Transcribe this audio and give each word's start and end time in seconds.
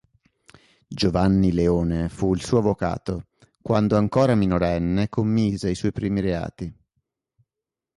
Giovanni 0.87 1.51
Leone 1.51 2.09
fu 2.09 2.33
il 2.33 2.43
suo 2.43 2.57
avvocato 2.57 3.27
quando 3.61 3.97
ancora 3.97 4.33
minorenne 4.33 5.09
commise 5.09 5.69
i 5.69 5.75
suoi 5.75 5.91
primi 5.91 6.21
reati. 6.21 6.75